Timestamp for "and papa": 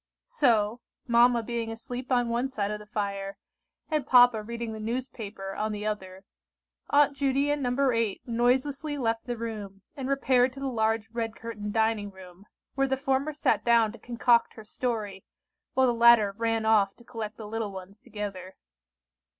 3.87-4.41